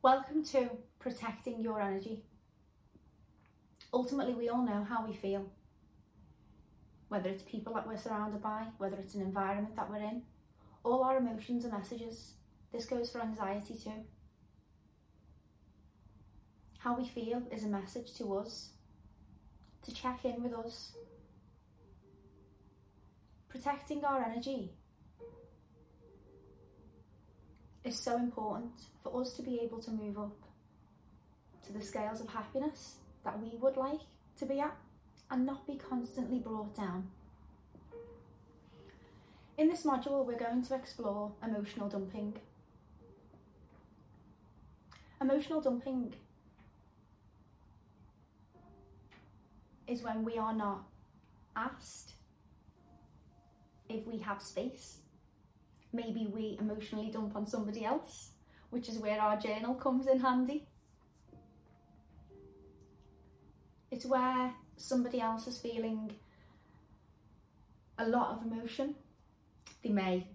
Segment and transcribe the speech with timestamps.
[0.00, 0.70] Welcome to
[1.00, 2.22] Protecting Your Energy.
[3.92, 5.50] Ultimately, we all know how we feel.
[7.08, 10.22] Whether it's people that we're surrounded by, whether it's an environment that we're in,
[10.84, 12.34] all our emotions are messages.
[12.72, 14.04] This goes for anxiety too.
[16.78, 18.70] How we feel is a message to us
[19.82, 20.92] to check in with us.
[23.48, 24.74] Protecting our energy
[27.84, 28.72] is so important
[29.02, 30.36] for us to be able to move up
[31.66, 34.00] to the scales of happiness that we would like
[34.38, 34.76] to be at
[35.30, 37.08] and not be constantly brought down.
[39.58, 42.34] In this module, we're going to explore emotional dumping.
[45.20, 46.14] Emotional dumping
[49.88, 50.84] is when we are not
[51.56, 52.12] asked
[53.88, 54.98] if we have space
[55.92, 58.30] maybe we emotionally dump on somebody else,
[58.70, 60.66] which is where our journal comes in handy.
[63.90, 66.12] It's where somebody else is feeling
[67.98, 68.94] a lot of emotion.
[69.82, 70.26] They may,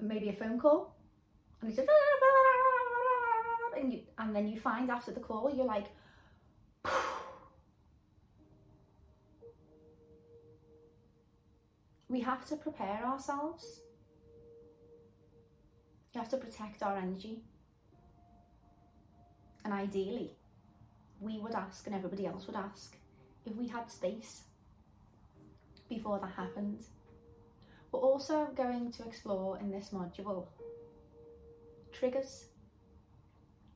[0.00, 0.94] maybe a phone call,
[1.60, 1.88] and they just,
[3.78, 5.86] and, you, and then you find after the call, you're like,
[12.08, 13.80] we have to prepare ourselves
[16.12, 17.42] you have to protect our energy.
[19.64, 20.32] And ideally,
[21.20, 22.96] we would ask and everybody else would ask
[23.46, 24.42] if we had space
[25.88, 26.80] before that happened.
[27.90, 30.46] We're also going to explore in this module
[31.92, 32.46] triggers.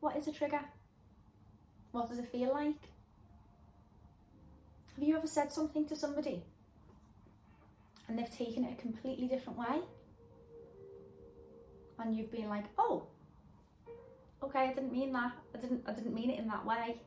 [0.00, 0.60] What is a trigger?
[1.92, 2.80] What does it feel like?
[4.94, 6.42] Have you ever said something to somebody
[8.08, 9.80] and they've taken it a completely different way?
[12.02, 13.04] And you've been like, oh,
[14.42, 15.32] okay, I didn't mean that.
[15.54, 17.00] I didn't I didn't mean it in that way.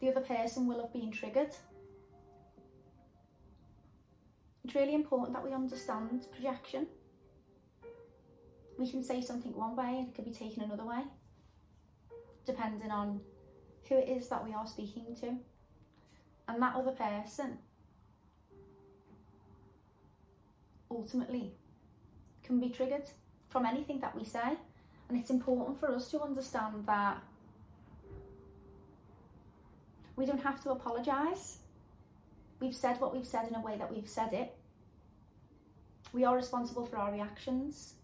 [0.00, 1.50] The other person will have been triggered.
[4.64, 6.86] It's really important that we understand projection.
[8.78, 11.02] We can say something one way and it could be taken another way,
[12.44, 13.20] depending on
[13.88, 15.36] who it is that we are speaking to.
[16.46, 17.58] And that other person
[20.90, 21.52] ultimately
[22.48, 23.04] can be triggered
[23.50, 24.56] from anything that we say.
[25.08, 27.22] And it's important for us to understand that
[30.16, 31.58] we don't have to apologise.
[32.60, 34.56] We've said what we've said in a way that we've said it.
[36.12, 37.94] We are responsible for our reactions.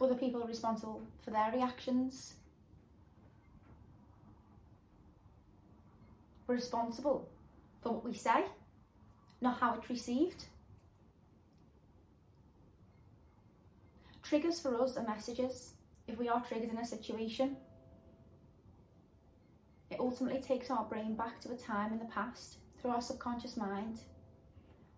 [0.00, 2.34] Other people are responsible for their reactions.
[6.46, 7.28] We're responsible
[7.82, 8.46] for what we say,
[9.40, 10.46] not how it's received.
[14.28, 15.72] Triggers for us are messages.
[16.06, 17.56] If we are triggered in a situation,
[19.90, 23.56] it ultimately takes our brain back to a time in the past through our subconscious
[23.56, 24.00] mind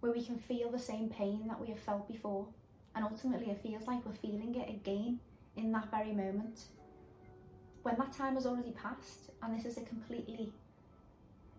[0.00, 2.48] where we can feel the same pain that we have felt before.
[2.96, 5.20] And ultimately, it feels like we're feeling it again
[5.54, 6.64] in that very moment.
[7.84, 10.52] When that time has already passed, and this is a completely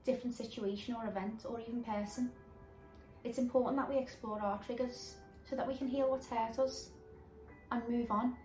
[0.04, 2.31] different situation or event or even person,
[3.24, 5.16] it's important that we explore our triggers
[5.50, 6.90] so that we can heal what's hurt us
[7.72, 8.36] and move on.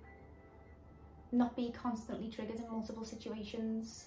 [1.32, 4.06] Not be constantly triggered in multiple situations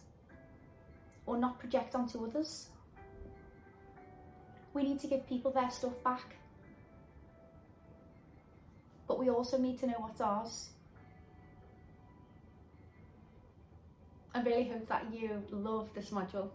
[1.26, 2.70] or not project onto others.
[4.74, 6.36] We need to give people their stuff back.
[9.08, 10.70] But we also need to know what's ours.
[14.34, 16.50] I really hope that you love this module